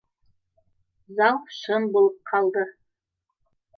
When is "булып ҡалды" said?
1.97-2.65